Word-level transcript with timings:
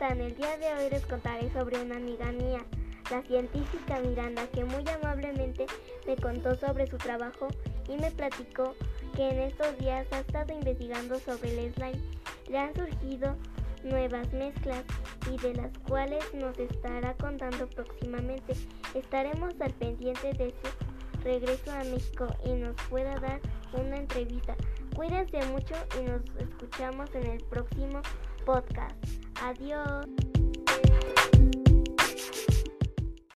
están? 0.00 0.20
El 0.20 0.34
día 0.34 0.56
de 0.56 0.72
hoy 0.74 0.90
les 0.90 1.04
contaré 1.04 1.52
sobre 1.52 1.78
una 1.78 1.96
amiga 1.96 2.32
mía, 2.32 2.64
la 3.10 3.22
científica 3.22 4.00
Miranda, 4.00 4.46
que 4.48 4.64
muy 4.64 4.82
amablemente 4.88 5.66
me 6.06 6.16
contó 6.16 6.54
sobre 6.54 6.86
su 6.86 6.96
trabajo 6.96 7.48
y 7.86 7.96
me 7.96 8.10
platicó 8.10 8.74
que 9.14 9.28
en 9.28 9.40
estos 9.40 9.76
días 9.78 10.06
ha 10.12 10.20
estado 10.20 10.54
investigando 10.54 11.18
sobre 11.18 11.50
el 11.50 11.74
slime. 11.74 12.00
Le 12.48 12.58
han 12.58 12.74
surgido 12.74 13.36
nuevas 13.84 14.32
mezclas 14.32 14.84
y 15.30 15.36
de 15.36 15.54
las 15.54 15.76
cuales 15.86 16.24
nos 16.32 16.58
estará 16.58 17.14
contando 17.14 17.68
próximamente. 17.68 18.54
Estaremos 18.94 19.52
al 19.60 19.74
pendiente 19.74 20.32
de 20.32 20.54
su 20.62 21.22
regreso 21.22 21.72
a 21.72 21.84
México 21.84 22.26
y 22.46 22.52
nos 22.52 22.74
pueda 22.88 23.16
dar 23.16 23.40
una 23.74 23.98
entrevista. 23.98 24.56
Cuídense 24.96 25.44
mucho 25.46 25.74
y 25.98 26.04
nos 26.04 26.22
escuchamos 26.38 27.14
en 27.14 27.26
el 27.26 27.44
próximo 27.44 28.00
podcast. 28.46 29.29
Adiós. 29.40 30.29